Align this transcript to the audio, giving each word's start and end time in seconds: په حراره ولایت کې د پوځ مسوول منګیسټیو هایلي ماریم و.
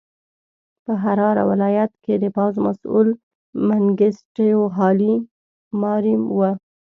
په 0.83 0.93
حراره 1.03 1.43
ولایت 1.51 1.91
کې 2.03 2.13
د 2.23 2.25
پوځ 2.35 2.53
مسوول 2.65 3.09
منګیسټیو 3.67 4.61
هایلي 4.77 5.13
ماریم 5.81 6.21
و. 6.37 6.39